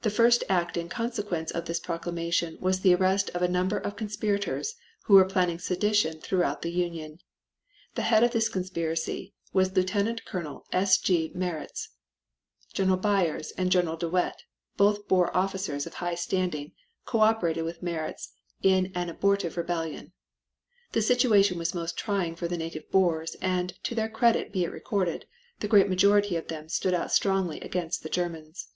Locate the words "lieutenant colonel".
9.76-10.66